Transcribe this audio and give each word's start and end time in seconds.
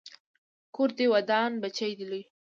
کور 0.75 0.89
دې 0.97 1.05
ودان، 1.13 1.51
بچی 1.61 1.91
دې 1.97 2.05
لوی 2.09 2.23